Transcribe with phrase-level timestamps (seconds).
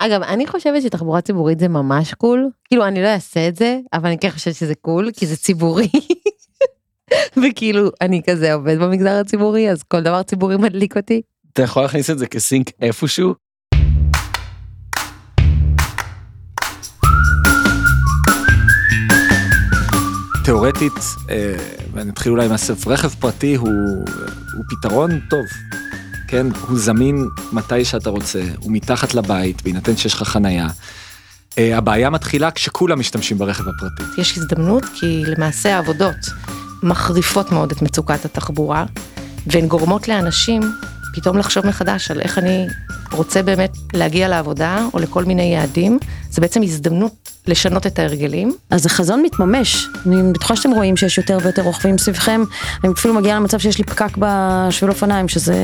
[0.00, 2.50] אגב, אני חושבת שתחבורה ציבורית זה ממש קול.
[2.64, 5.88] כאילו, אני לא אעשה את זה, אבל אני כן חושבת שזה קול, כי זה ציבורי.
[7.42, 11.22] וכאילו, אני כזה עובד במגזר הציבורי, אז כל דבר ציבורי מדליק אותי.
[11.52, 13.34] אתה יכול להכניס את זה כסינק איפשהו?
[20.44, 20.92] תאורטית,
[21.30, 21.56] אה,
[21.92, 23.68] ואני אתחיל אולי מהסוף, רכב פרטי הוא,
[24.56, 25.46] הוא פתרון טוב.
[26.28, 30.68] כן, הוא זמין מתי שאתה רוצה, הוא מתחת לבית, בהינתן שיש לך חנייה.
[31.58, 34.20] אה, הבעיה מתחילה כשכולם משתמשים ברכב הפרטי.
[34.20, 36.16] יש הזדמנות כי למעשה העבודות
[36.82, 38.84] מחריפות מאוד את מצוקת התחבורה,
[39.46, 40.62] והן גורמות לאנשים
[41.14, 42.66] פתאום לחשוב מחדש על איך אני
[43.12, 45.98] רוצה באמת להגיע לעבודה או לכל מיני יעדים.
[46.30, 47.12] זה בעצם הזדמנות
[47.46, 48.56] לשנות את ההרגלים.
[48.70, 52.42] אז החזון מתממש, אני בטוחה שאתם רואים שיש יותר ויותר רוכבים סביבכם,
[52.84, 55.54] אני אפילו מגיעה למצב שיש לי פקק בשביל אופניים, שזה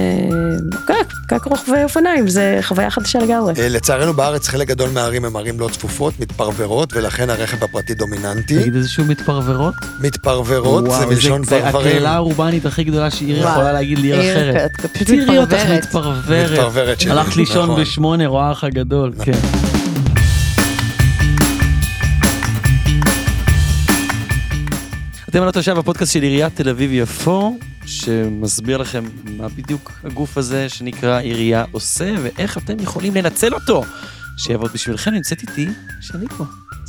[0.70, 3.52] פקק, פקק רוכבי אופניים, זה חוויה חדשה לגמרי.
[3.58, 8.60] אה, לצערנו בארץ חלק גדול מהערים הם ערים לא צפופות, מתפרברות, ולכן הרכב הפרטי דומיננטי.
[8.60, 9.74] תגיד איזשהו מתפרברות?
[10.00, 11.86] מתפרברות, זה מלשון זה פרברים.
[11.86, 13.38] הקהילה האורבנית הכי גדולה שעיר.
[13.38, 14.70] יכולה להגיד לעיר עיר אחרת.
[14.92, 15.10] פשוט.
[15.70, 16.98] מתפרברת.
[17.38, 17.80] הלכת לישון נכון.
[17.80, 19.32] בשמונה, רואה אח הגדול, כן.
[25.28, 31.18] אתם על התושב הפודקאסט של עיריית תל אביב-יפו, שמסביר לכם מה בדיוק הגוף הזה שנקרא
[31.18, 33.82] עירייה עושה, ואיך אתם יכולים לנצל אותו.
[34.38, 35.68] שיעבוד בשבילכם, נמצאת איתי
[36.00, 36.44] שני פה.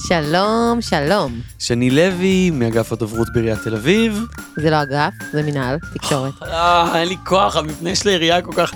[0.07, 1.39] שלום, שלום.
[1.59, 4.25] שני לוי, מאגף הדוברות בעיריית תל אביב.
[4.57, 6.33] זה לא אגף, זה מינהל, תקשורת.
[6.43, 8.71] אה, אין לי כוח, המבנה של העירייה כל כך...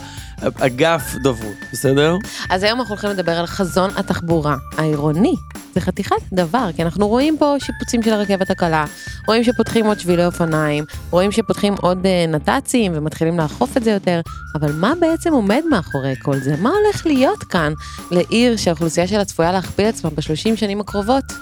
[0.59, 2.18] אגף דוברות, בסדר?
[2.50, 5.36] אז היום אנחנו הולכים לדבר על חזון התחבורה העירוני.
[5.76, 8.86] זה חתיכת דבר, כי אנחנו רואים פה שיפוצים של הרכבת הקלה,
[9.28, 14.22] רואים שפותחים עוד שבילי אופניים, רואים שפותחים עוד אה, נת"צים ומתחילים לאכוף את זה יותר,
[14.56, 16.56] אבל מה בעצם עומד מאחורי כל זה?
[16.62, 17.74] מה הולך להיות כאן
[18.12, 21.34] לעיר שהאוכלוסייה שלה צפויה להכפיל עצמה בשלושים שנים הקרובות?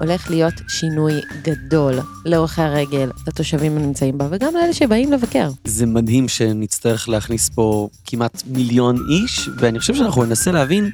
[0.00, 5.50] הולך להיות שינוי גדול להולכי הרגל, לתושבים הנמצאים בה, וגם לאלה שבאים לבקר.
[5.64, 10.90] זה מדהים שנצטרך להכניס פה כמעט מיליון איש, ואני חושב שאנחנו ננסה להבין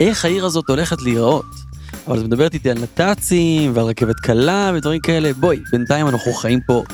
[0.00, 1.44] איך העיר הזאת הולכת להיראות.
[2.08, 6.60] אבל את מדברת איתי על נת"צים ועל רכבת קלה ודברים כאלה, בואי, בינתיים אנחנו חיים
[6.66, 6.84] פה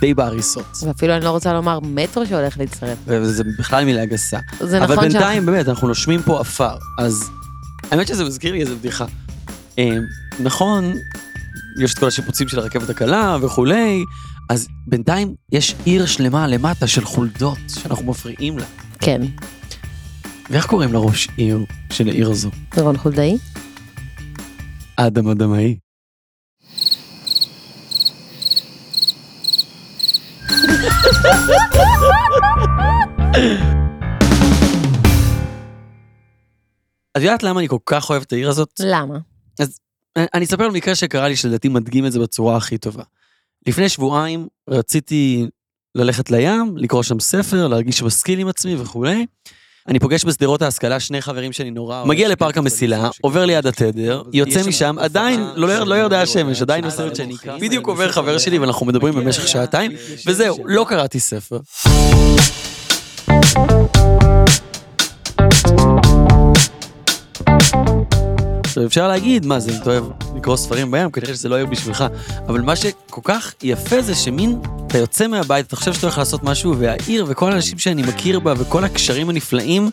[0.00, 0.64] די בהריסות.
[0.82, 2.98] ואפילו אני לא רוצה לומר מטרו שהולך להצטרף.
[3.06, 4.38] וזה בכלל מילה גסה.
[4.60, 7.30] זה אבל נכון בינתיים באמת אנחנו נושמים פה עפר, אז
[7.90, 9.04] האמת שזה מזכיר לי איזה בדיחה.
[9.78, 9.96] אה,
[10.40, 10.92] נכון,
[11.80, 14.04] יש את כל השיפוצים של הרכבת הקלה וכולי,
[14.50, 18.64] אז בינתיים יש עיר שלמה למטה של חולדות שאנחנו מפריעים לה.
[19.00, 19.20] כן,
[20.50, 22.50] ואיך קוראים לראש עיר של העיר הזו?
[22.76, 23.38] רון חולדאי.
[24.96, 25.76] אדם אדמאי.
[37.16, 38.68] את יודעת למה אני כל כך אוהב את העיר הזאת?
[38.80, 39.31] למה?
[40.34, 43.02] אני אספר על מקרה שקרה לי שלדעתי מדגים את זה בצורה הכי טובה.
[43.66, 45.46] לפני שבועיים רציתי
[45.94, 49.26] ללכת לים, לקרוא שם ספר, להרגיש משכיל עם עצמי וכולי.
[49.88, 52.08] אני פוגש בשדרות ההשכלה שני חברים שאני נורא אוהב.
[52.08, 57.16] מגיע לפארק המסילה, עובר ליד התדר, יוצא משם, עדיין לא לא ירדה השמש, עדיין בסרט
[57.16, 57.58] שאני אקרא.
[57.58, 59.92] בדיוק עובר חבר שלי ואנחנו מדברים במשך שעתיים,
[60.26, 61.58] וזהו, לא קראתי ספר.
[68.72, 70.04] עכשיו אפשר להגיד, מה זה, אם אתה אוהב
[70.36, 72.04] לקרוא ספרים בים, כנראה שזה לא יהיה בשבילך,
[72.48, 76.42] אבל מה שכל כך יפה זה שמין, אתה יוצא מהבית, אתה חושב שאתה הולך לעשות
[76.42, 79.90] משהו, והעיר וכל האנשים שאני מכיר בה וכל הקשרים הנפלאים,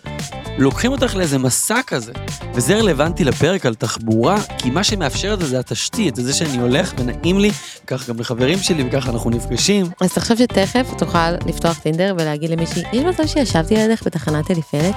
[0.58, 2.12] לוקחים אותך לאיזה מסע כזה.
[2.54, 6.58] וזה רלוונטי לפרק על תחבורה, כי מה שמאפשר את זה זה התשתית, זה זה שאני
[6.58, 7.52] הולך ונעים לי,
[7.88, 9.86] כך גם לחברים שלי וככה אנחנו נפגשים.
[10.02, 14.96] אז תחשוב שתכף תוכל לפתוח טינדר ולהגיד למישהי, יש מצב שישבתי לידך בתחנת אליפלט?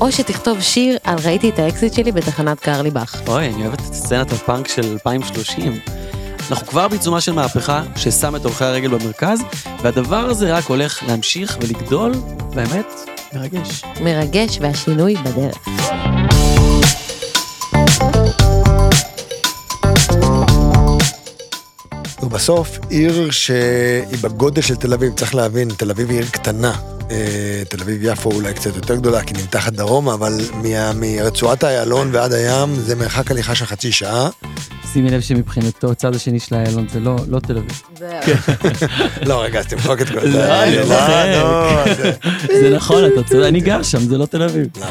[0.00, 3.20] או שתכתוב שיר על ראיתי את האקזיט שלי בתחנת קרליבך.
[3.26, 5.78] אוי, אני אוהבת את סצנת הפאנק של 2030.
[6.50, 9.40] אנחנו כבר בעיצומה של מהפכה ששם את הולכי הרגל במרכז,
[9.82, 12.12] והדבר הזה רק הולך להמשיך ולגדול,
[12.54, 12.86] באמת,
[13.32, 13.82] מרגש.
[14.00, 15.68] מרגש והשינוי בדרך.
[22.22, 26.97] ובסוף, עיר שהיא בגודל של תל אביב, צריך להבין, תל אביב היא עיר קטנה.
[27.10, 27.16] אה,
[27.68, 30.32] תל אביב-יפו אולי קצת יותר גדולה, כי נמתחת דרומה, אבל
[30.94, 34.28] מרצועת איילון ועד הים זה מרחק הליכה של חצי שעה.
[34.92, 37.82] שימי לב שמבחינתו הצד השני של איילון זה לא, לא תל אביב.
[39.26, 40.38] לא, רגע, אז תמחוק את כל זה.
[40.38, 40.64] לא.
[40.84, 41.94] לא,
[42.46, 44.66] זה- נכון, אתה צודק, אני גר שם, זה לא תל אביב.
[44.80, 44.86] לא.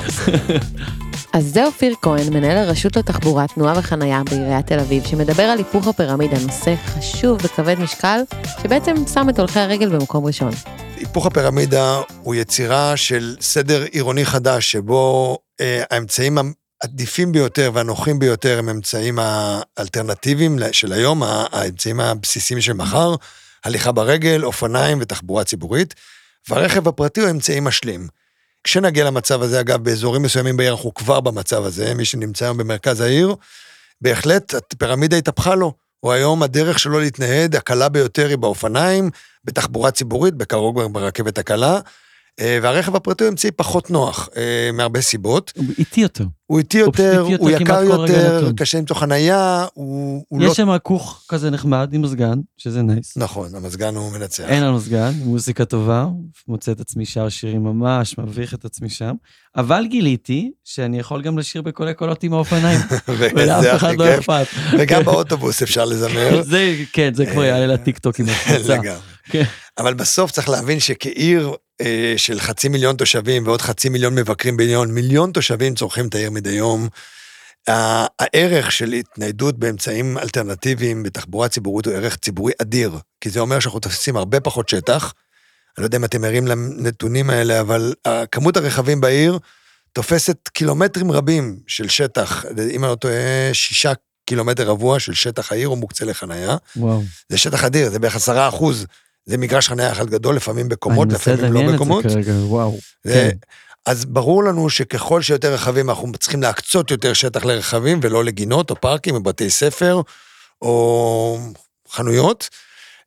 [1.34, 5.88] אז זה אופיר כהן, מנהל הרשות לתחבורה, תנועה וחנייה בעיריית תל אביב, שמדבר על היפוך
[5.88, 8.20] הפירמידה, נושא חשוב וכבד משקל,
[8.64, 10.52] שבעצם שם את הולכי הרגל במקום ראשון.
[11.00, 16.38] היפוך הפירמידה הוא יצירה של סדר עירוני חדש, שבו אה, האמצעים
[16.84, 23.16] העדיפים ביותר והנוחים ביותר הם אמצעים האלטרנטיביים של היום, האמצעים הבסיסיים של מחר,
[23.66, 25.94] הליכה ברגל, אופניים ותחבורה ציבורית,
[26.50, 28.08] והרכב הפרטי הוא אמצעי משלים.
[28.64, 33.02] כשנגיע למצב הזה, אגב, באזורים מסוימים בעיר אנחנו כבר במצב הזה, מי שנמצא היום במרכז
[33.02, 33.36] העיר,
[34.02, 35.74] בהחלט הפירמידה התהפכה לו.
[36.00, 39.10] הוא היום, הדרך שלו להתנהד, הקלה ביותר היא באופניים,
[39.46, 41.80] בתחבורה ציבורית, בקרוב ברכבת הקלה,
[42.42, 45.54] והרכב הפרטי הוא אמצעי פחות נוח, אה, מהרבה סיבות.
[45.56, 46.26] הוא איטי יותר.
[46.46, 48.52] הוא איטי יותר, הוא יקר יותר.
[48.58, 50.52] קשה למצוא חנייה, הוא הוא לא...
[50.52, 53.18] יש שם כוך כזה נחמד עם מזגן, שזה nice.
[53.18, 54.44] נכון, המזגן הוא מנצח.
[54.44, 56.08] אין לנו מזגן, מוזיקה טובה,
[56.48, 59.14] מוצא את עצמי שר שירים ממש, מביך את עצמי שם.
[59.56, 62.80] אבל גיליתי שאני יכול גם לשיר בקולי קולות עם האופניים,
[63.36, 64.16] ולאף אחד לא.
[64.18, 64.48] אכפת.
[64.80, 66.42] וגם באוטובוס אפשר לזמר.
[66.52, 68.74] זה, כן, זה כבר יעלה לטיקטוק עם הקבוצה.
[68.74, 69.00] לגמרי.
[69.30, 69.44] כן.
[69.78, 71.54] אבל בסוף צריך להבין שכעיר אה,
[72.18, 76.50] של חצי מיליון תושבים ועוד חצי מיליון מבקרים ביליון, מיליון תושבים צורכים את העיר מדי
[76.52, 76.88] יום.
[77.68, 82.92] הערך של התניידות באמצעים אלטרנטיביים בתחבורה ציבורית הוא ערך ציבורי אדיר,
[83.22, 85.14] כי זה אומר שאנחנו תופסים הרבה פחות שטח.
[85.78, 89.40] אני לא יודע אם אתם ערים לנתונים האלה, אבל אה, כמות הרכבים בעיר
[89.94, 93.94] תופסת קילומטרים רבים של שטח, אם אני לא טועה, שישה
[94.26, 96.58] קילומטר רבוע של שטח העיר הוא מוקצה לחנייה.
[96.76, 97.04] וואו.
[97.30, 98.86] זה שטח אדיר, זה בערך עשרה אחוז.
[99.28, 102.04] זה מגרש חניה אחד גדול, לפעמים בקומות, אני מנסה לפעמים לא לדמיין את בקומות.
[102.04, 102.78] זה כרגע, וואו.
[103.04, 103.38] זה- כן.
[103.86, 108.82] אז ברור לנו שככל שיותר רכבים, אנחנו צריכים להקצות יותר שטח לרכבים, ולא לגינות או
[108.82, 110.02] פארקים או בתי ספר
[110.62, 111.40] או
[111.92, 112.50] חנויות.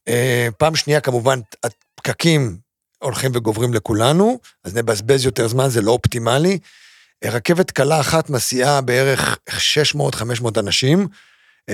[0.08, 2.56] אה, פעם שנייה, כמובן, הפקקים
[2.98, 6.58] הולכים וגוברים לכולנו, אז נבזבז יותר זמן, זה לא אופטימלי.
[7.24, 11.08] אה, רכבת קלה אחת מסיעה בערך 600-500 אנשים,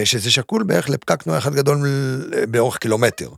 [0.05, 1.87] שזה שקול בערך לפקק תנועה אחד גדול
[2.37, 3.31] אה, באורך קילומטר.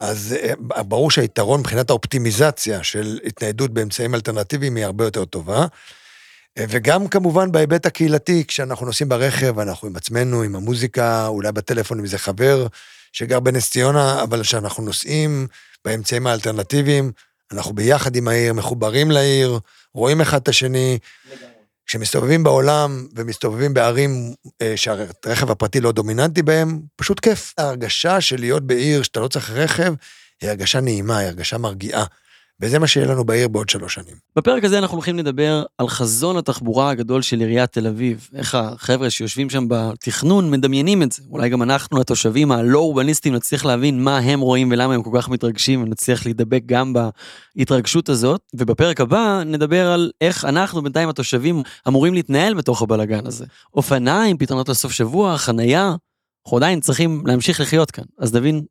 [0.00, 5.66] אז אה, ברור שהיתרון מבחינת האופטימיזציה של התניידות באמצעים אלטרנטיביים היא הרבה יותר טובה.
[6.58, 11.98] אה, וגם כמובן בהיבט הקהילתי, כשאנחנו נוסעים ברכב, אנחנו עם עצמנו, עם המוזיקה, אולי בטלפון
[11.98, 12.66] עם איזה חבר
[13.12, 15.46] שגר בנס ציונה, אבל כשאנחנו נוסעים
[15.84, 17.12] באמצעים האלטרנטיביים,
[17.52, 19.58] אנחנו ביחד עם העיר, מחוברים לעיר,
[19.94, 20.98] רואים אחד את השני.
[21.86, 27.54] כשמסתובבים בעולם ומסתובבים בערים אה, שהרכב הפרטי לא דומיננטי בהם, פשוט כיף.
[27.58, 29.94] ההרגשה של להיות בעיר שאתה לא צריך רכב,
[30.40, 32.04] היא הרגשה נעימה, היא הרגשה מרגיעה.
[32.60, 34.14] וזה מה שיהיה לנו בעיר בעוד שלוש שנים.
[34.36, 38.28] בפרק הזה אנחנו הולכים לדבר על חזון התחבורה הגדול של עיריית תל אביב.
[38.34, 41.22] איך החבר'ה שיושבים שם בתכנון מדמיינים את זה.
[41.30, 45.28] אולי גם אנחנו, התושבים הלא אורבניסטים, נצליח להבין מה הם רואים ולמה הם כל כך
[45.28, 46.94] מתרגשים, ונצליח להידבק גם
[47.56, 48.40] בהתרגשות הזאת.
[48.54, 53.44] ובפרק הבא נדבר על איך אנחנו, בינתיים התושבים, אמורים להתנהל בתוך הבלגן הזה.
[53.74, 55.94] אופניים, פתרונות לסוף שבוע, חנייה,
[56.46, 58.04] אנחנו עדיין צריכים להמשיך לחיות כאן.
[58.18, 58.64] אז נבין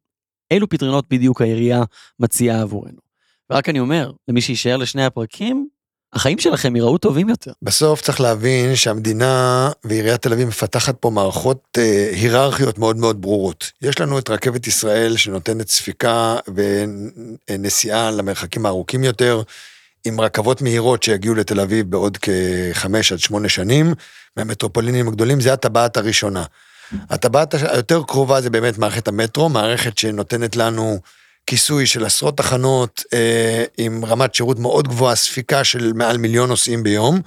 [0.52, 1.84] אילו פתרונות בדיוק העירייה
[2.20, 3.05] מציעה עבורנו.
[3.50, 5.68] ורק אני אומר, למי שיישאר לשני הפרקים,
[6.14, 7.52] החיים שלכם ייראו טובים יותר.
[7.62, 13.72] בסוף צריך להבין שהמדינה ועיריית תל אביב מפתחת פה מערכות אה, היררכיות מאוד מאוד ברורות.
[13.82, 16.36] יש לנו את רכבת ישראל שנותנת ספיקה
[17.50, 19.42] ונסיעה למרחקים הארוכים יותר,
[20.06, 23.94] עם רכבות מהירות שיגיעו לתל אביב בעוד כחמש עד שמונה שנים,
[24.38, 26.44] מהמטרופולינים הגדולים, זה הטבעת הראשונה.
[27.10, 31.00] הטבעת היותר קרובה זה באמת מערכת המטרו, מערכת שנותנת לנו
[31.48, 36.84] כיסוי של עשרות תחנות אה, עם רמת שירות מאוד גבוהה, ספיקה של מעל מיליון נוסעים
[36.84, 37.22] ביום,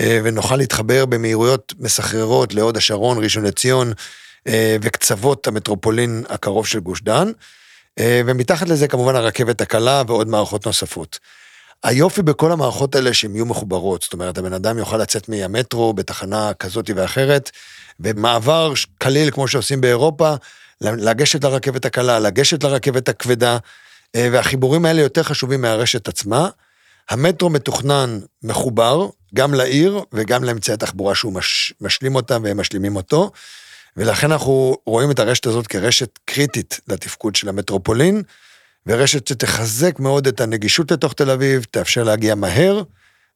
[0.00, 3.92] אה, ונוכל להתחבר במהירויות מסחררות להוד השרון, ראשון לציון
[4.48, 7.28] אה, וקצוות המטרופולין הקרוב של גוש דן,
[7.98, 11.18] אה, ומתחת לזה כמובן הרכבת הקלה ועוד מערכות נוספות.
[11.84, 16.54] היופי בכל המערכות האלה שהן יהיו מחוברות, זאת אומרת, הבן אדם יוכל לצאת מהמטרו בתחנה
[16.54, 17.50] כזאת ואחרת,
[18.00, 20.34] ומעבר קליל כמו שעושים באירופה,
[20.80, 23.58] לגשת לרכבת הקלה, לגשת לרכבת הכבדה,
[24.16, 26.48] אה, והחיבורים האלה יותר חשובים מהרשת עצמה.
[27.10, 33.30] המטרו מתוכנן מחובר גם לעיר וגם לאמצעי התחבורה שהוא מש, משלים אותם והם משלימים אותו,
[33.96, 38.22] ולכן אנחנו רואים את הרשת הזאת כרשת קריטית לתפקוד של המטרופולין,
[38.86, 42.82] ורשת שתחזק מאוד את הנגישות לתוך תל אביב, תאפשר להגיע מהר,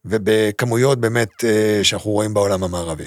[0.04, 3.04] ובכמויות באמת אה, שאנחנו רואים בעולם המערבי.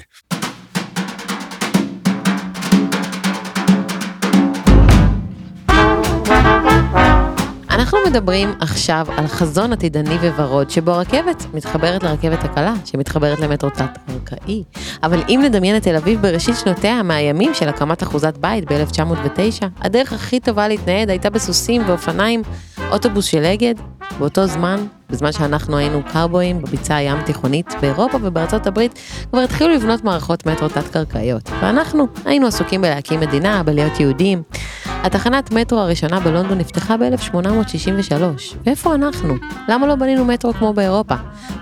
[7.76, 14.64] אנחנו מדברים עכשיו על חזון עתידני וורוד, שבו הרכבת מתחברת לרכבת הקלה, שמתחברת למטרו תת-קרקעי.
[15.02, 20.12] אבל אם נדמיין את תל אביב בראשית שנותיה, מהימים של הקמת אחוזת בית ב-1909, הדרך
[20.12, 22.42] הכי טובה להתנייד הייתה בסוסים ואופניים,
[22.90, 23.74] אוטובוס של אגד.
[24.18, 28.98] באותו זמן, בזמן שאנחנו היינו קרבויים בביצה הים תיכונית באירופה ובארצות הברית,
[29.30, 31.50] כבר התחילו לבנות מערכות מטרו תת-קרקעיות.
[31.62, 34.42] ואנחנו היינו עסוקים בלהקים מדינה, בלהיות יהודים.
[34.86, 38.22] התחנת מטרו הראשונה בלונדון נפתחה ב-1863.
[38.66, 39.34] ואיפה אנחנו?
[39.68, 41.14] למה לא בנינו מטרו כמו באירופה?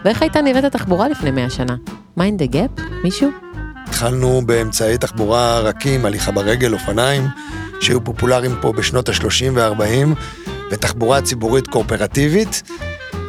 [0.04, 1.76] ואיך הייתה נראית התחבורה לפני 100 שנה?
[2.16, 2.70] mind the gap?
[3.04, 3.30] מישהו?
[3.88, 7.26] התחלנו באמצעי תחבורה רכים, הליכה ברגל, אופניים,
[7.80, 10.18] שהיו פופולריים פה בשנות ה-30 וה-40,
[10.74, 12.62] ותחבורה ציבורית קואופרטיבית.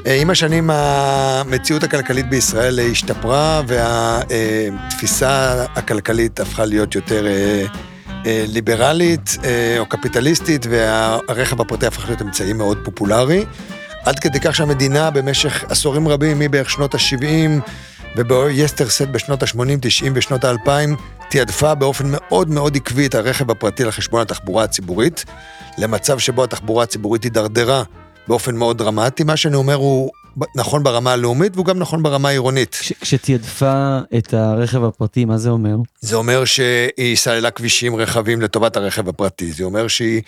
[0.08, 7.66] אה, עם השנים המציאות הכלכלית בישראל השתפרה והתפיסה הכלכלית הפכה להיות יותר אה,
[8.26, 9.38] אה, ליברלית
[9.80, 13.46] או קפיטליסטית והרכב הפרטי הפך להיות אמצעי מאוד פופולרי.
[14.04, 17.70] עד כדי כך שהמדינה במשך עשורים רבים, מבערך שנות ה-70
[18.18, 20.70] וביסטר סט בשנות ה-80, 90 ושנות ה-2000,
[21.30, 25.26] תעדפה באופן מאוד מאוד עקבי את הרכב הפרטי על חשבון התחבורה הציבורית,
[25.78, 27.84] למצב שבו התחבורה הציבורית הידרדרה
[28.28, 29.24] באופן מאוד דרמטי.
[29.24, 30.12] מה שאני אומר הוא
[30.56, 32.76] נכון ברמה הלאומית והוא גם נכון ברמה העירונית.
[32.76, 35.76] כש, כשתעדפה את הרכב הפרטי, מה זה אומר?
[36.02, 39.52] זה אומר שהיא סללה כבישים רחבים לטובת הרכב הפרטי.
[39.52, 40.22] זה אומר שהיא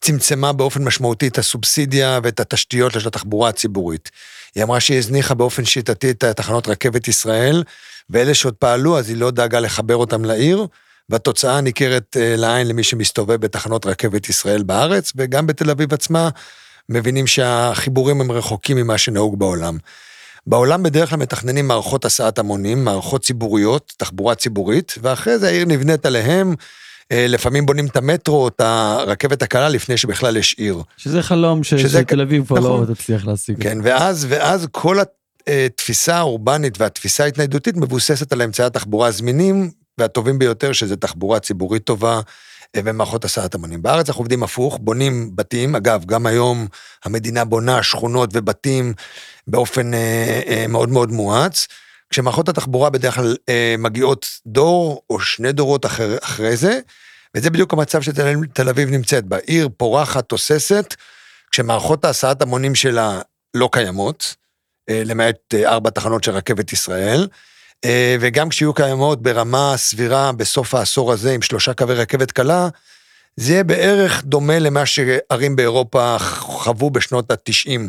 [0.00, 4.10] צמצמה באופן משמעותי את הסובסידיה ואת התשתיות של התחבורה הציבורית.
[4.54, 7.62] היא אמרה שהיא הזניחה באופן שיטתי את תחנות רכבת ישראל,
[8.10, 10.66] ואלה שעוד פעלו, אז היא לא דאגה לחבר אותם לעיר,
[11.08, 16.28] והתוצאה ניכרת אה, לעין למי שמסתובב בתחנות רכבת ישראל בארץ, וגם בתל אביב עצמה,
[16.88, 19.78] מבינים שהחיבורים הם רחוקים ממה שנהוג בעולם.
[20.46, 26.06] בעולם בדרך כלל מתכננים מערכות הסעת המונים, מערכות ציבוריות, תחבורה ציבורית, ואחרי זה העיר נבנית
[26.06, 26.54] עליהם,
[27.12, 30.82] אה, לפעמים בונים את המטרו, את הרכבת הקלה, לפני שבכלל יש עיר.
[30.96, 31.74] שזה חלום ש...
[31.74, 32.00] שזה...
[32.00, 32.86] שתל אביב כבר נכון.
[32.88, 33.62] לא תצליח להשיג.
[33.62, 35.00] כן, ואז, ואז כל
[35.46, 42.20] התפיסה האורבנית והתפיסה ההתניידותית מבוססת על אמצעי התחבורה הזמינים והטובים ביותר, שזה תחבורה ציבורית טובה
[42.76, 43.82] אה, ומערכות הסעת המונים.
[43.82, 46.66] בארץ אנחנו עובדים הפוך, בונים בתים, אגב, גם היום
[47.04, 48.94] המדינה בונה שכונות ובתים
[49.46, 51.66] באופן אה, אה, מאוד מאוד מואץ.
[52.10, 56.80] כשמערכות התחבורה בדרך כלל אה, מגיעות דור או שני דורות אחר, אחרי זה,
[57.36, 59.36] וזה בדיוק המצב שתל אביב נמצאת בה.
[59.36, 60.94] עיר פורחת, תוססת,
[61.50, 63.20] כשמערכות ההסעת המונים שלה
[63.54, 64.41] לא קיימות, אה,
[64.90, 67.28] למעט אה, ארבע תחנות של רכבת ישראל,
[67.84, 72.68] אה, וגם כשיהיו קיימות ברמה סבירה בסוף העשור הזה עם שלושה קווי רכבת קלה,
[73.36, 77.80] זה יהיה בערך דומה למה שערים באירופה חוו בשנות ה-90.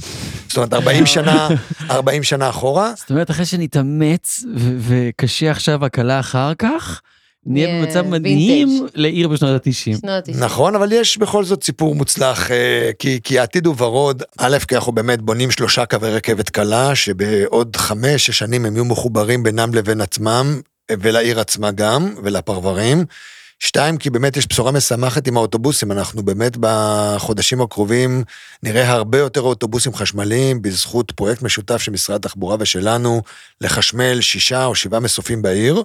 [0.47, 1.47] זאת אומרת, 40 שנה,
[1.89, 2.93] 40 שנה אחורה.
[2.95, 4.43] זאת אומרת, אחרי שנתאמץ
[4.79, 7.01] וקשה עכשיו הקלה אחר כך,
[7.45, 10.07] נהיה במצב מדהים לעיר בשנות ה-90.
[10.35, 14.23] נכון, אבל יש בכל זאת סיפור מוצלח, אה, כי, כי העתיד הוא ורוד.
[14.37, 19.43] א', כי אנחנו באמת בונים שלושה קווי רכבת קלה, שבעוד חמש-שש שנים הם יהיו מחוברים
[19.43, 23.05] בינם לבין עצמם, ולעיר עצמה גם, ולפרברים.
[23.59, 28.23] שתיים, כי באמת יש בשורה משמחת עם האוטובוסים, אנחנו באמת בחודשים הקרובים
[28.63, 33.21] נראה הרבה יותר אוטובוסים חשמליים בזכות פרויקט משותף של משרד התחבורה ושלנו
[33.61, 35.83] לחשמל שישה או שבעה מסופים בעיר.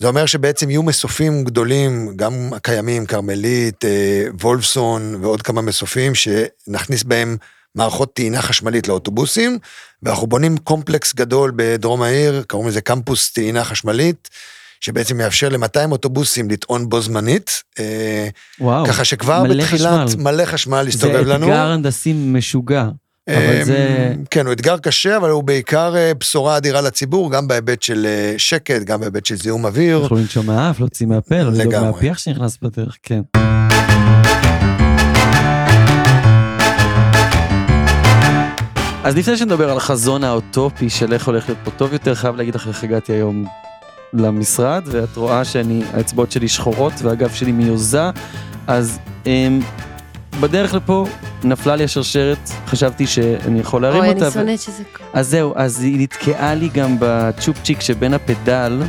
[0.00, 7.02] זה אומר שבעצם יהיו מסופים גדולים, גם הקיימים, כרמלית, אה, וולפסון ועוד כמה מסופים, שנכניס
[7.02, 7.36] בהם
[7.74, 9.58] מערכות טעינה חשמלית לאוטובוסים,
[10.02, 14.28] ואנחנו בונים קומפלקס גדול בדרום העיר, קוראים לזה קמפוס טעינה חשמלית.
[14.80, 17.62] שבעצם מאפשר ל-200 אוטובוסים לטעון בו זמנית.
[17.78, 18.28] אה,
[18.60, 20.22] וואו, ככה שכבר מלא בתחילת חשמל.
[20.22, 21.46] מלא חשמל הסתובב לנו.
[21.46, 22.88] זה אתגר הנדסי משוגע.
[23.28, 24.12] אבל אמ, זה...
[24.30, 28.34] כן, הוא אתגר קשה, אבל הוא בעיקר אה, בשורה אדירה לציבור, גם בהיבט של אה,
[28.38, 30.02] שקט, גם בהיבט של זיהום אוויר.
[30.04, 31.90] יכולים לנשום מהאף, להוציא מהפה, לא לדאוג לגמרי.
[31.90, 33.20] מהפיח שנכנס בדרך, כן.
[39.04, 42.54] אז לפני שנדבר על החזון האוטופי של איך הולך להיות פה טוב יותר, חייב להגיד
[42.54, 43.44] לך איך הגעתי היום
[44.12, 48.10] למשרד, ואת רואה שאני, האצבעות שלי שחורות והגב שלי מיוזה,
[48.66, 49.60] אז הם,
[50.40, 51.06] בדרך לפה
[51.44, 54.20] נפלה לי השרשרת, חשבתי שאני יכול להרים אוי, אותה.
[54.20, 55.08] אני ו- שונאת שזה קורה.
[55.12, 58.82] אז זהו, אז היא נתקעה לי גם בצ'ופצ'יק שבין הפדל,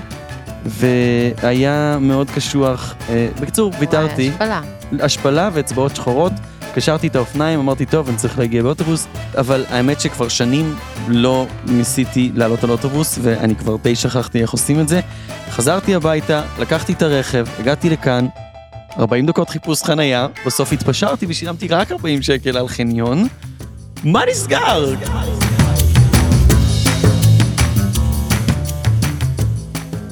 [0.65, 2.95] והיה מאוד קשוח.
[3.09, 4.29] אה, בקיצור, ויתרתי.
[4.29, 4.61] השפלה.
[4.99, 6.33] השפלה ואצבעות שחורות.
[6.75, 10.75] קשרתי את האופניים, אמרתי, טוב, אני צריך להגיע באוטובוס, אבל האמת שכבר שנים
[11.07, 14.99] לא ניסיתי לעלות על אוטובוס, ואני כבר די שכחתי איך עושים את זה.
[15.49, 18.25] חזרתי הביתה, לקחתי את הרכב, הגעתי לכאן,
[18.99, 23.27] 40 דקות חיפוש חנייה, בסוף התפשרתי ושילמתי רק 40 שקל על חניון.
[24.03, 24.93] מה נסגר?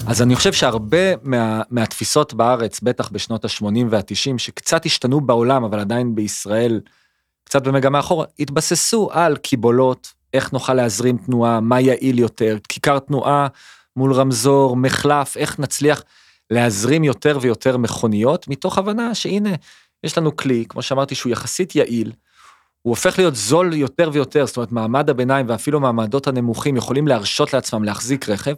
[0.07, 5.79] אז אני חושב שהרבה מה, מהתפיסות בארץ, בטח בשנות ה-80 וה-90, שקצת השתנו בעולם, אבל
[5.79, 6.81] עדיין בישראל,
[7.43, 13.47] קצת במגמה אחורה, התבססו על קיבולות, איך נוכל להזרים תנועה, מה יעיל יותר, כיכר תנועה
[13.95, 16.03] מול רמזור, מחלף, איך נצליח
[16.49, 19.55] להזרים יותר ויותר מכוניות, מתוך הבנה שהנה,
[20.03, 22.11] יש לנו כלי, כמו שאמרתי, שהוא יחסית יעיל,
[22.81, 27.53] הוא הופך להיות זול יותר ויותר, זאת אומרת, מעמד הביניים ואפילו מעמדות הנמוכים יכולים להרשות
[27.53, 28.53] לעצמם להחזיק רכב,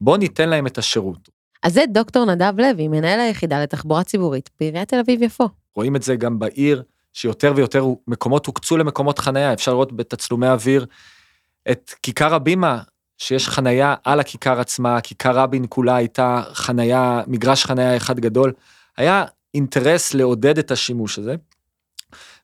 [0.00, 1.28] בוא ניתן להם את השירות.
[1.62, 5.48] אז זה דוקטור נדב לוי, מנהל היחידה לתחבורה ציבורית בעיריית תל אביב-יפו.
[5.76, 10.86] רואים את זה גם בעיר, שיותר ויותר מקומות הוקצו למקומות חנייה, אפשר לראות בתצלומי אוויר
[11.70, 12.80] את כיכר הבימה,
[13.18, 18.52] שיש חנייה על הכיכר עצמה, כיכר רבין כולה הייתה חנייה, מגרש חנייה אחד גדול,
[18.96, 21.34] היה אינטרס לעודד את השימוש הזה.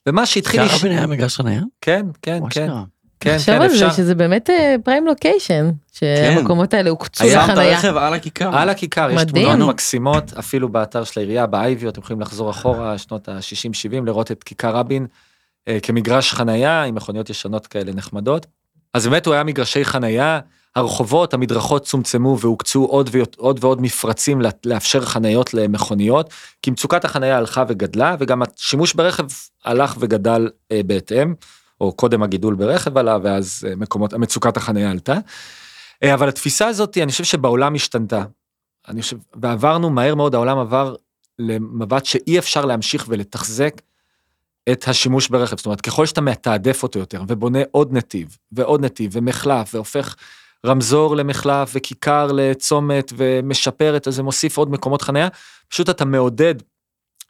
[0.07, 0.63] ומה שהתחיל...
[0.63, 1.63] כיכר רבין היה מגרש חניה?
[1.81, 2.51] כן, כן, כן.
[2.51, 2.85] שקרה?
[3.21, 3.93] כן, תחשוב כן, על זה אפשר.
[3.93, 4.51] שזה באמת
[4.85, 7.79] פריים לוקיישן, שהמקומות האלה הוקצו היה שמת לחנייה.
[7.79, 8.57] רכב על הכיכר.
[8.57, 9.23] על הכיכר, יש.
[9.23, 14.45] תמונות מקסימות, אפילו באתר של העירייה, באייביו, אתם יכולים לחזור אחורה, שנות ה-60-70, לראות את
[14.45, 15.07] כיכר רבין
[15.69, 18.47] אה, כמגרש חנייה, עם מכוניות ישנות כאלה נחמדות.
[18.95, 20.41] אז באמת הוא היה מגרשי חנייה,
[20.77, 26.31] הרחובות, המדרכות צומצמו והוקצו עוד ועוד, עוד ועוד מפרצים לאפשר חניות למכוניות,
[26.63, 29.25] כי מצוקת החנייה הלכה וגדלה, וגם השימוש ברכב
[29.65, 31.35] הלך וגדל אה, בהתאם,
[31.81, 35.15] או קודם הגידול ברכב עלה, ואז אה, מקומות, מצוקת החנייה עלתה.
[36.03, 38.25] אה, אבל התפיסה הזאת, אני חושב שבעולם השתנתה.
[38.89, 40.95] אני חושב, ועברנו מהר מאוד, העולם עבר
[41.39, 43.81] למבט שאי אפשר להמשיך ולתחזק
[44.73, 45.57] את השימוש ברכב.
[45.57, 50.15] זאת אומרת, ככל שאתה מתעדף אותו יותר, ובונה עוד נתיב, ועוד נתיב, ומחלף, והופך
[50.67, 55.29] רמזור למחלף, וכיכר לצומת, ומשפר את זה, מוסיף עוד מקומות חניה,
[55.69, 56.55] פשוט אתה מעודד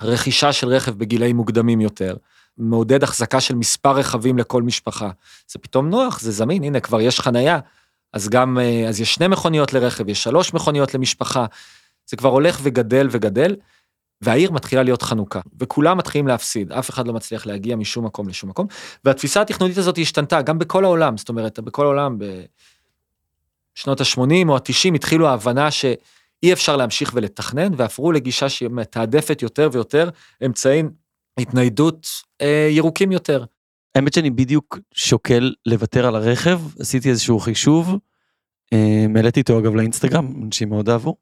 [0.02, 2.16] רכישה של רכב בגילאים מוקדמים יותר,
[2.58, 5.10] מעודד החזקה של מספר רכבים לכל משפחה.
[5.48, 7.58] זה פתאום נוח, זה זמין, הנה כבר יש חנייה,
[8.12, 11.46] אז גם, אה, אז יש שני מכוניות לרכב, יש שלוש מכוניות למשפחה,
[12.06, 13.56] זה כבר הולך וגדל וגדל,
[14.20, 18.50] והעיר מתחילה להיות חנוכה, וכולם מתחילים להפסיד, אף אחד לא מצליח להגיע משום מקום לשום
[18.50, 18.66] מקום,
[19.04, 22.18] והתפיסה התכנונית הזאת השתנתה גם בכל העולם, זאת אומרת, בכל העולם,
[23.74, 30.10] בשנות ה-80 או ה-90 התחילו ההבנה שאי אפשר להמשיך ולתכנן, ועברו לגישה שמתעדפת יותר ויותר
[30.46, 30.90] אמצעים
[31.38, 32.06] התניידות
[32.40, 33.44] אה, ירוקים יותר.
[33.94, 37.96] האמת שאני בדיוק שוקל לוותר על הרכב, עשיתי איזשהו חישוב,
[38.72, 41.16] אה, העליתי אותו אגב לאינסטגרם, אנשים מאוד אהבו.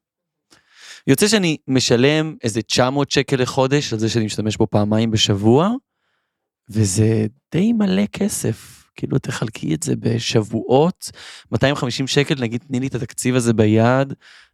[1.07, 5.69] יוצא שאני משלם איזה 900 שקל לחודש על זה שאני משתמש בו פעמיים בשבוע,
[6.69, 8.80] וזה די מלא כסף.
[9.01, 11.11] כאילו תחלקי את זה בשבועות,
[11.51, 14.13] 250 שקל, נגיד תני לי את התקציב הזה ביד,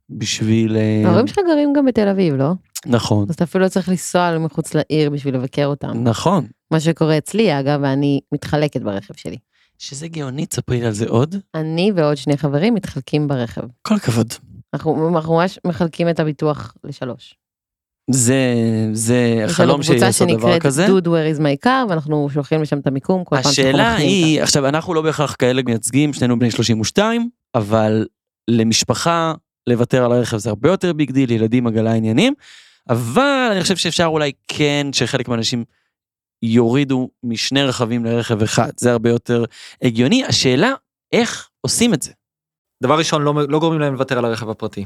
[0.10, 0.78] בשביל...
[0.78, 2.52] אה, ההורים שלך גרים גם בתל אביב, לא?
[2.86, 6.04] נכון, אז אתה אפילו לא צריך לנסוע מחוץ לעיר בשביל לבקר אותם.
[6.04, 6.46] נכון.
[6.72, 9.38] מה שקורה אצלי, אגב, ואני מתחלקת ברכב שלי.
[9.80, 11.36] שזה גאוני, תספרי על זה עוד.
[11.56, 13.62] אני ועוד שני חברים מתחלקים ברכב.
[13.82, 14.34] כל הכבוד.
[14.74, 17.36] אנחנו ממש מחלקים את הביטוח לשלוש.
[18.12, 18.56] זה,
[18.92, 20.88] זה יש לנו החלום שלי קבוצה לעשות דבר שנקראת כזה.
[20.88, 25.02] Dude Where is my car, ואנחנו שולחים לשם את המיקום השאלה היא, עכשיו אנחנו לא
[25.02, 28.06] בהכרח כאלה מייצגים, שנינו בני 32, אבל
[28.48, 29.34] למשפחה
[29.70, 32.34] לוותר על הרכב זה הרבה יותר big deal, ילדים עגלה עניינים,
[32.90, 35.64] אבל אני חושב שאפשר אולי כן שחלק מהאנשים
[36.44, 39.46] יורידו משני רכבים לרכב אחד, זה הרבה יותר
[39.82, 40.26] הגיוני.
[40.26, 40.74] השאלה,
[41.12, 42.12] איך עושים את זה?
[42.84, 44.86] דבר ראשון, לא, לא גורמים להם לוותר על הרכב הפרטי.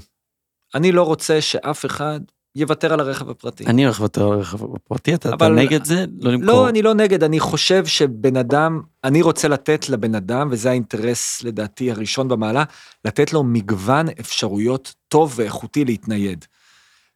[0.75, 2.19] אני לא רוצה שאף אחד
[2.55, 3.65] יוותר על הרכב הפרטי.
[3.65, 6.05] אני הולך לוותר על הרכב הפרטי, אתה, אתה אבל- נגד זה?
[6.19, 6.45] לא למכור.
[6.47, 11.43] לא, אני לא נגד, אני חושב שבן אדם, אני רוצה לתת לבן אדם, וזה האינטרס
[11.43, 12.63] לדעתי הראשון במעלה,
[13.05, 16.45] לתת לו מגוון אפשרויות טוב ואיכותי להתנייד.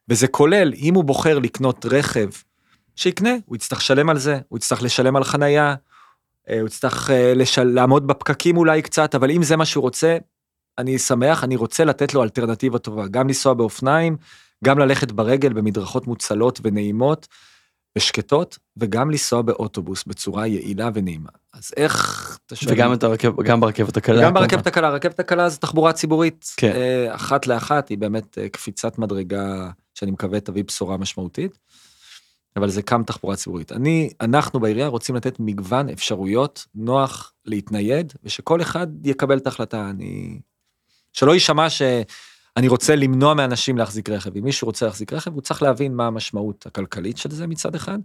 [0.09, 2.29] וזה כולל, אם הוא בוחר לקנות רכב,
[2.95, 5.75] שיקנה, הוא יצטרך לשלם על זה, הוא יצטרך לשלם על חנייה,
[6.49, 7.63] אה, הוא יצטרך אה, לשל...
[7.63, 10.17] לעמוד בפקקים אולי קצת, אבל אם זה מה שהוא רוצה,
[10.77, 14.17] אני שמח, אני רוצה לתת לו אלטרנטיבה טובה, גם לנסוע באופניים,
[14.65, 17.27] גם ללכת ברגל במדרכות מוצלות ונעימות
[17.97, 21.29] ושקטות, וגם לנסוע באוטובוס בצורה יעילה ונעימה.
[21.53, 22.39] אז איך?
[22.67, 24.15] וגם את הרכב, גם ברכבת הקלה.
[24.15, 24.41] גם כמובן.
[24.41, 26.71] ברכבת הקלה, רכבת הקלה זה תחבורה ציבורית, כן.
[26.75, 31.57] אה, אחת לאחת, היא באמת אה, קפיצת מדרגה שאני מקווה תביא בשורה משמעותית,
[32.55, 33.71] אבל זה קם תחבורה ציבורית.
[33.71, 39.89] אני, אנחנו בעירייה רוצים לתת מגוון אפשרויות, נוח להתנייד, ושכל אחד יקבל את ההחלטה.
[39.89, 40.39] אני...
[41.13, 41.67] שלא יישמע
[42.57, 44.37] שאני רוצה למנוע מאנשים להחזיק רכב.
[44.37, 47.99] אם מישהו רוצה להחזיק רכב, הוא צריך להבין מה המשמעות הכלכלית של זה מצד אחד,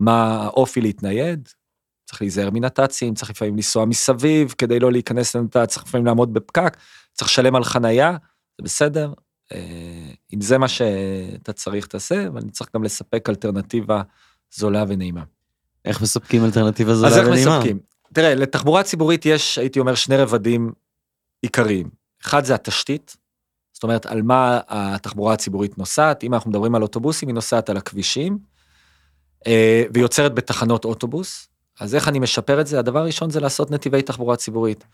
[0.00, 1.48] מה האופי להתנייד,
[2.04, 6.76] צריך להיזהר מנת"צים, צריך לפעמים לנסוע מסביב כדי לא להיכנס לנת"צ, צריך לפעמים לעמוד בפקק,
[7.12, 8.16] צריך לשלם על חנייה,
[8.58, 9.12] זה בסדר.
[9.52, 9.58] אה,
[10.34, 14.02] אם זה מה שאתה צריך תעשה, אבל אני צריך גם לספק אלטרנטיבה
[14.54, 15.22] זולה ונעימה.
[15.84, 17.58] איך מספקים אלטרנטיבה זולה אז איך ונעימה?
[17.58, 17.78] מספקים?
[18.12, 20.72] תראה, לתחבורה ציבורית יש, הייתי אומר, שני רבדים
[21.42, 21.90] עיקריים.
[22.22, 23.16] אחד זה התשתית,
[23.82, 26.24] זאת אומרת, על מה התחבורה הציבורית נוסעת.
[26.24, 28.38] אם אנחנו מדברים על אוטובוסים, היא נוסעת על הכבישים,
[29.46, 31.48] אה, ויוצרת בתחנות אוטובוס.
[31.80, 32.78] אז איך אני משפר את זה?
[32.78, 34.84] הדבר הראשון זה לעשות נתיבי תחבורה ציבורית.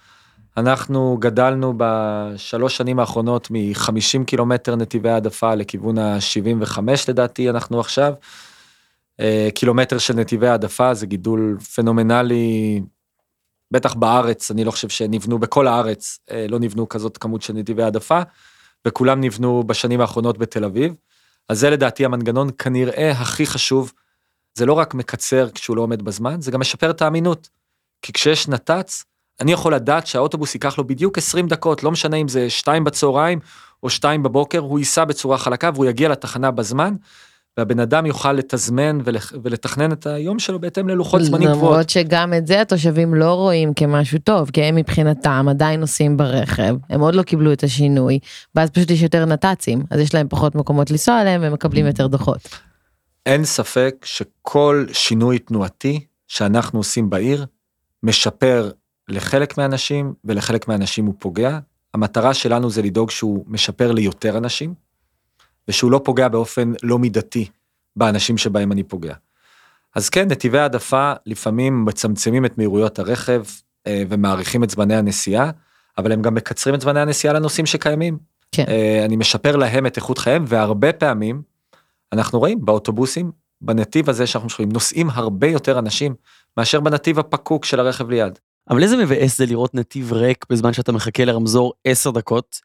[0.57, 8.13] אנחנו גדלנו בשלוש שנים האחרונות מ-50 קילומטר נתיבי העדפה לכיוון ה-75 לדעתי אנחנו עכשיו.
[9.21, 12.81] אה, קילומטר של נתיבי העדפה זה גידול פנומנלי,
[13.71, 17.83] בטח בארץ, אני לא חושב שנבנו בכל הארץ, אה, לא נבנו כזאת כמות של נתיבי
[17.83, 18.23] העדפה,
[18.87, 20.95] וכולם נבנו בשנים האחרונות בתל אביב.
[21.49, 23.93] אז זה לדעתי המנגנון כנראה הכי חשוב.
[24.55, 27.49] זה לא רק מקצר כשהוא לא עומד בזמן, זה גם משפר את האמינות.
[28.03, 29.05] כי כשיש נת"צ,
[29.41, 33.39] אני יכול לדעת שהאוטובוס ייקח לו בדיוק 20 דקות, לא משנה אם זה 2 בצהריים
[33.83, 36.95] או 2 בבוקר, הוא ייסע בצורה חלקה והוא יגיע לתחנה בזמן,
[37.59, 38.99] והבן אדם יוכל לתזמן
[39.43, 41.73] ולתכנן את היום שלו בהתאם ללוחות זמנים גבוהות.
[41.73, 46.77] למרות שגם את זה התושבים לא רואים כמשהו טוב, כי הם מבחינתם עדיין נוסעים ברכב,
[46.91, 48.19] הם עוד לא קיבלו את השינוי,
[48.55, 52.49] ואז פשוט יש יותר נת"צים, אז יש להם פחות מקומות לנסוע עליהם ומקבלים יותר דוחות.
[53.27, 57.47] אין ספק שכל שינוי תנועתי שאנחנו עושים בעיר
[58.03, 58.71] משפר
[59.09, 61.59] לחלק מהאנשים ולחלק מהאנשים הוא פוגע.
[61.95, 64.75] המטרה שלנו זה לדאוג שהוא משפר ליותר אנשים
[65.69, 67.49] ושהוא לא פוגע באופן לא מידתי
[67.97, 69.15] באנשים שבהם אני פוגע.
[69.95, 73.43] אז כן, נתיבי העדפה לפעמים מצמצמים את מהירויות הרכב
[73.87, 75.51] אה, ומאריכים את זמני הנסיעה,
[75.99, 78.19] אבל הם גם מקצרים את זמני הנסיעה לנוסעים שקיימים.
[78.53, 78.65] כן.
[78.69, 81.43] אה, אני משפר להם את איכות חייהם והרבה פעמים
[82.13, 86.15] אנחנו רואים באוטובוסים, בנתיב הזה שאנחנו שומעים, נוסעים הרבה יותר אנשים
[86.57, 88.39] מאשר בנתיב הפקוק של הרכב ליד.
[88.71, 92.61] אבל איזה מבאס זה לראות נתיב ריק בזמן שאתה מחכה לרמזור 10 דקות.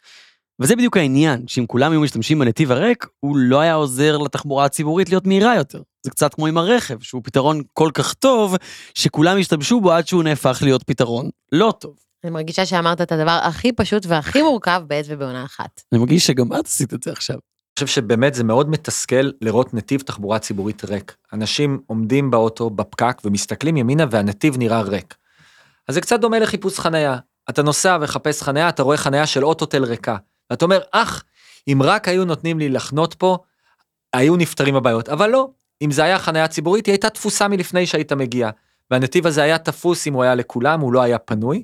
[0.61, 5.09] וזה בדיוק העניין, שאם כולם היו משתמשים בנתיב הריק, הוא לא היה עוזר לתחבורה הציבורית
[5.09, 5.81] להיות מהירה יותר.
[6.03, 8.55] זה קצת כמו עם הרכב, שהוא פתרון כל כך טוב,
[8.93, 11.95] שכולם ישתמשו בו עד שהוא נהפך להיות פתרון לא טוב.
[12.23, 15.81] אני מרגישה שאמרת את הדבר הכי פשוט והכי מורכב בעת ובעונה אחת.
[15.91, 17.35] אני מרגיש שגם את עשית את זה עכשיו.
[17.35, 21.15] אני חושב שבאמת זה מאוד מתסכל לראות נתיב תחבורה ציבורית ריק.
[21.33, 25.15] אנשים עומדים באוטו בפקק ומסתכלים ימינה והנתיב נראה ריק.
[25.87, 27.17] אז זה קצת דומה לחיפוש חנייה.
[27.49, 30.17] אתה נוסע ומחפש חנייה, אתה רואה חנייה של אוטוטל ריקה.
[30.53, 31.23] ואתה אומר, אך,
[31.67, 33.37] אם רק היו נותנים לי לחנות פה,
[34.13, 35.09] היו נפתרים הבעיות.
[35.09, 35.49] אבל לא,
[35.81, 38.49] אם זה היה חנייה ציבורית, היא הייתה תפוסה מלפני שהיית מגיע.
[38.91, 41.63] והנתיב הזה היה תפוס אם הוא היה לכולם, הוא לא היה פנוי.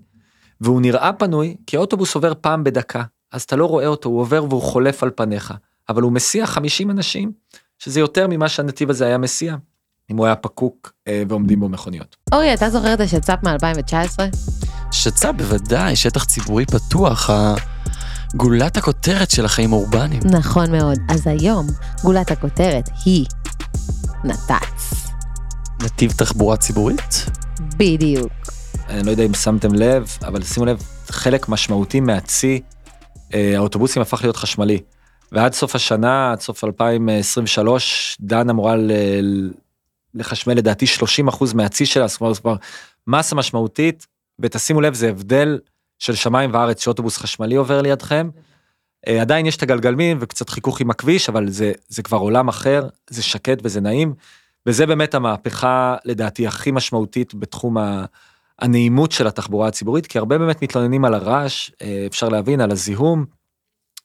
[0.61, 3.03] והוא נראה פנוי, כי האוטובוס עובר פעם בדקה.
[3.31, 5.53] אז אתה לא רואה אותו, הוא עובר והוא חולף על פניך.
[5.89, 7.31] אבל הוא מסיע 50 אנשים,
[7.79, 9.55] שזה יותר ממה שהנתיב הזה היה מסיע,
[10.11, 12.15] אם הוא היה פקוק אה, ועומדים בו מכוניות.
[12.33, 14.19] אורי, אתה זוכר את השצ"פ מ-2019?
[14.91, 17.55] שצ"פ בוודאי, שטח ציבורי פתוח, ה-
[18.35, 20.21] גולת הכותרת של החיים האורבניים.
[20.25, 20.97] נכון מאוד.
[21.09, 21.67] אז היום,
[22.03, 23.25] גולת הכותרת היא
[24.23, 24.93] נת"צ.
[25.83, 27.25] נתיב תחבורה ציבורית?
[27.77, 28.31] בדיוק.
[28.89, 32.61] אני לא יודע אם שמתם לב, אבל שימו לב, חלק משמעותי מהצי,
[33.33, 34.79] אה, האוטובוסים הפך להיות חשמלי.
[35.31, 39.51] ועד סוף השנה, עד סוף 2023, דן אמורה ל-
[40.13, 42.55] לחשמל לדעתי 30% מהצי שלה, זאת אומרת, כבר
[43.07, 44.07] מסה משמעותית,
[44.39, 45.59] ותשימו לב, זה הבדל
[45.99, 48.29] של שמיים וארץ שאוטובוס חשמלי עובר לידכם.
[49.07, 52.87] אה, עדיין יש את הגלגלמים וקצת חיכוך עם הכביש, אבל זה, זה כבר עולם אחר,
[53.09, 54.13] זה שקט וזה נעים,
[54.65, 58.05] וזה באמת המהפכה, לדעתי, הכי משמעותית בתחום ה...
[58.59, 63.25] הנעימות של התחבורה הציבורית, כי הרבה באמת מתלוננים על הרעש, אה, אפשר להבין, על הזיהום.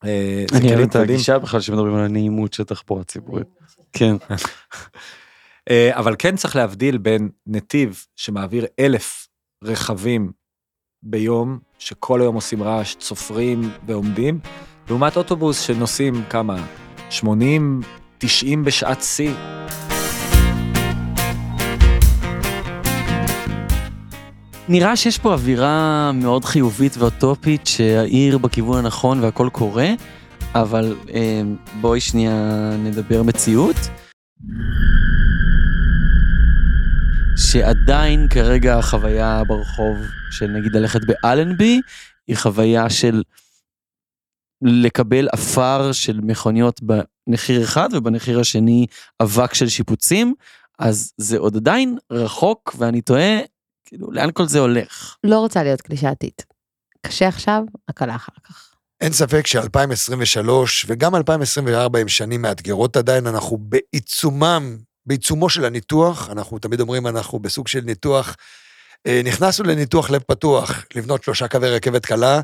[0.04, 0.96] אה, אני אוהב את.
[0.96, 3.46] הגישה בכלל שמדברים על הנעימות של תחבורה ציבורית.
[3.92, 4.16] כן.
[5.90, 9.28] אבל כן צריך להבדיל בין נתיב שמעביר אלף
[9.64, 10.32] רכבים
[11.06, 14.38] ביום, שכל היום עושים רעש, צופרים ועומדים,
[14.88, 16.66] לעומת אוטובוס שנוסעים כמה?
[17.10, 17.80] 80,
[18.18, 19.32] 90 בשעת שיא.
[24.68, 29.88] נראה שיש פה אווירה מאוד חיובית ואוטופית שהעיר בכיוון הנכון והכל קורה,
[30.54, 31.42] אבל אה,
[31.80, 33.76] בואי שנייה נדבר מציאות.
[37.54, 39.96] שעדיין כרגע החוויה ברחוב
[40.30, 41.80] של נגיד ללכת באלנבי
[42.26, 43.22] היא חוויה של
[44.62, 48.86] לקבל עפר של מכוניות בנחיר אחד ובנחיר השני
[49.22, 50.34] אבק של שיפוצים,
[50.78, 53.40] אז זה עוד עדיין רחוק ואני תוהה
[53.84, 55.16] כאילו לאן כל זה הולך.
[55.24, 56.44] לא רוצה להיות קלישאתית.
[57.06, 58.74] קשה עכשיו, הקלה אחר כך.
[59.00, 60.50] אין ספק ש-2023
[60.86, 67.38] וגם 2024 הם שנים מאתגרות עדיין, אנחנו בעיצומם, בעיצומו של הניתוח, אנחנו תמיד אומרים, אנחנו
[67.38, 68.36] בסוג של ניתוח,
[69.06, 72.40] אה, נכנסנו לניתוח לב פתוח, לבנות שלושה קווי רכבת קלה,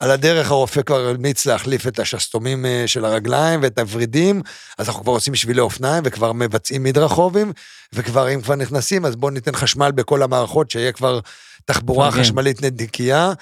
[0.00, 4.42] על הדרך הרופא כבר המליץ להחליף את השסתומים אה, של הרגליים ואת הוורידים,
[4.78, 7.52] אז אנחנו כבר עושים שבילי אופניים וכבר מבצעים מדרחובים,
[7.92, 11.20] וכבר אם כבר נכנסים, אז בואו ניתן חשמל בכל המערכות, שיהיה כבר
[11.64, 12.10] תחבורה.
[12.10, 13.32] חשמלית נדיקייה.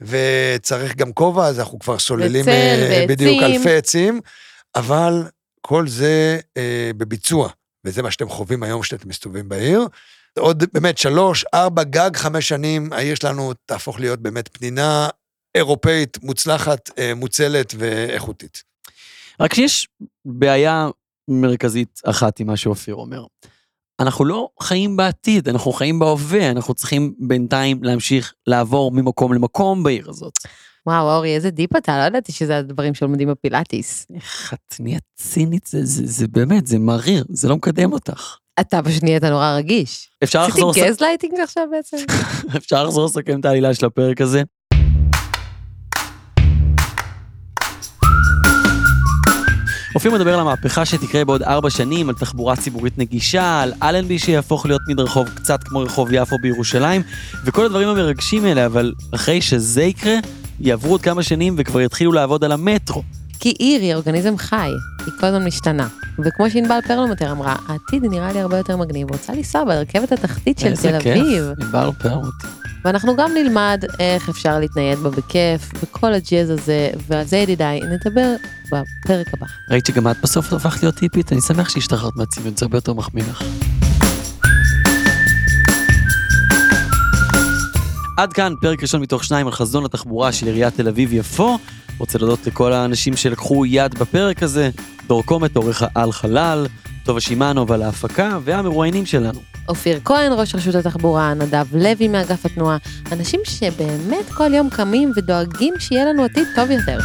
[0.00, 2.50] וצריך גם כובע, אז אנחנו כבר סוללים וצל
[2.90, 3.04] אה.
[3.08, 4.20] בדיוק אלפי עצים,
[4.74, 5.22] אבל
[5.60, 7.48] כל זה אה, בביצוע,
[7.84, 9.86] וזה מה שאתם חווים היום כשאתם מסתובבים בעיר.
[10.38, 15.08] עוד באמת שלוש, ארבע, גג חמש שנים, העיר שלנו תהפוך להיות באמת פנינה
[15.54, 18.62] אירופאית מוצלחת, אה, מוצלת ואיכותית.
[19.40, 19.88] רק שיש
[20.24, 20.88] בעיה
[21.28, 23.24] מרכזית אחת עם מה שאופיר אומר.
[24.00, 30.10] אנחנו לא חיים בעתיד, אנחנו חיים בהווה, אנחנו צריכים בינתיים להמשיך לעבור ממקום למקום בעיר
[30.10, 30.32] הזאת.
[30.86, 34.06] וואו, אורי, איזה דיפ אתה, לא ידעתי שזה הדברים שלומדים בפילאטיס.
[34.14, 38.36] איך את נהיית צינית, זה, זה, זה באמת, זה מריר, זה לא מקדם אותך.
[38.60, 40.10] אתה פשוט נהיית נורא רגיש.
[40.24, 41.96] אפשר עשיתי לחזור, לס- gas lighting עכשיו בעצם?
[42.56, 44.42] אפשר לחזור לסכם את העלילה של הפרק הזה.
[50.02, 54.66] אופיר מדבר על המהפכה שתקרה בעוד ארבע שנים, על תחבורה ציבורית נגישה, על אלנבי שיהפוך
[54.66, 57.02] להיות מדרחוב קצת כמו רחוב יפו בירושלים,
[57.44, 60.14] וכל הדברים המרגשים האלה, אבל אחרי שזה יקרה,
[60.60, 63.02] יעברו עוד כמה שנים וכבר יתחילו לעבוד על המטרו.
[63.42, 64.70] כי עיר היא אורגניזם חי,
[65.06, 65.88] היא כל הזמן משתנה.
[66.24, 70.66] וכמו שענבל פרלמוטר אמרה, העתיד נראה לי הרבה יותר מגניב, רוצה לנסוע ברכבת התחתית של
[70.66, 71.44] איזה תל כיף, אביב.
[71.60, 72.34] ענבר פרמוט.
[72.84, 78.34] ואנחנו גם נלמד איך אפשר להתנייד בה בכיף, וכל הג'אז הזה, ועל זה ידידיי, נדבר
[78.66, 79.46] בפרק הבא.
[79.70, 81.32] ראית שגם את בסוף הפכת להיות טיפית?
[81.32, 83.44] אני שמח שהשתחררת מהציון, זה הרבה יותר מחמיא לך.
[88.16, 91.58] עד כאן פרק ראשון מתוך שניים על חזון התחבורה של עיריית תל אביב-יפו.
[91.98, 94.70] רוצה להודות לכל האנשים שלקחו יד בפרק הזה,
[95.06, 96.66] דור קומט, עורך העל חלל,
[97.04, 99.40] טובה שמאנוב על ההפקה, והמרואיינים שלנו.
[99.68, 102.76] אופיר כהן, ראש רשות התחבורה, נדב לוי מאגף התנועה,
[103.12, 106.98] אנשים שבאמת כל יום קמים ודואגים שיהיה לנו עתיד טוב יותר.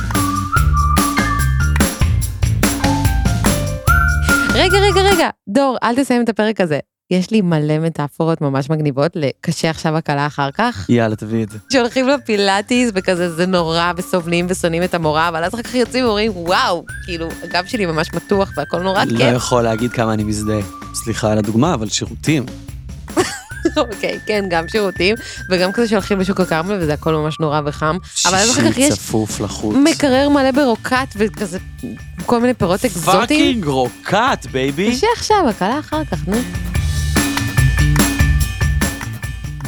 [4.54, 6.80] רגע, רגע, רגע, דור, אל תסיים את הפרק הזה.
[7.12, 10.86] יש לי מלא מטאפורות ממש מגניבות לקשה עכשיו הקלה אחר כך.
[10.90, 11.58] יאללה, תביאי את זה.
[11.74, 16.32] שהולכים לפילאטיס וכזה זה נורא וסובלים ושונאים את המורה, אבל אז אחר כך יוצאים ואומרים
[16.36, 19.36] וואו, כאילו הגב שלי ממש מתוח והכל נורא לא כיף.
[19.36, 20.60] יכול להגיד כמה אני מזדהה.
[20.94, 22.46] סליחה על הדוגמה, אבל שירותים.
[23.78, 25.16] אוקיי, כן, גם שירותים,
[25.52, 27.98] וגם כזה שהולכים בשוק הכרמל וזה הכל ממש נורא וחם.
[28.26, 29.76] אבל אז אחר כך יש צפוף לחוץ.
[29.84, 31.60] מקרר מלא ברוקט וכזה
[32.26, 33.22] כל מיני פירות אקזוטיים.
[33.22, 34.92] fucking rocket, baby.
[34.96, 36.38] קשה עכשיו, הקלה אחר כך, נו.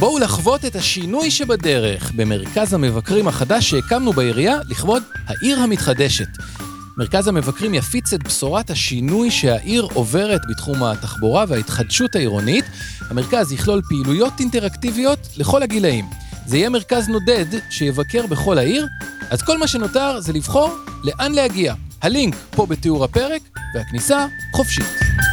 [0.00, 6.28] בואו לחוות את השינוי שבדרך במרכז המבקרים החדש שהקמנו בעירייה לכבוד העיר המתחדשת.
[6.96, 12.64] מרכז המבקרים יפיץ את בשורת השינוי שהעיר עוברת בתחום התחבורה וההתחדשות העירונית.
[13.10, 16.04] המרכז יכלול פעילויות אינטראקטיביות לכל הגילאים.
[16.46, 18.86] זה יהיה מרכז נודד שיבקר בכל העיר,
[19.30, 21.74] אז כל מה שנותר זה לבחור לאן להגיע.
[22.02, 23.42] הלינק פה בתיאור הפרק,
[23.74, 25.29] והכניסה חופשית.